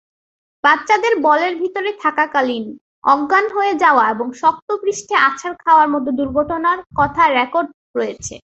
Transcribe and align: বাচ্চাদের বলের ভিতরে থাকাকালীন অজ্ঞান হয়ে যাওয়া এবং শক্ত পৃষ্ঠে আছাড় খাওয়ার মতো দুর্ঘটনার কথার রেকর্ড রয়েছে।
বাচ্চাদের 0.63 1.13
বলের 1.21 1.53
ভিতরে 1.61 1.89
থাকাকালীন 2.03 2.65
অজ্ঞান 3.03 3.45
হয়ে 3.55 3.73
যাওয়া 3.83 4.03
এবং 4.09 4.27
শক্ত 4.41 4.69
পৃষ্ঠে 4.83 5.15
আছাড় 5.27 5.55
খাওয়ার 5.63 5.87
মতো 5.89 6.09
দুর্ঘটনার 6.11 6.79
কথার 6.99 7.29
রেকর্ড 7.39 7.69
রয়েছে। 7.95 8.35